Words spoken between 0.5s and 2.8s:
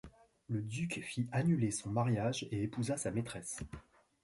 duc fit annuler son mariage et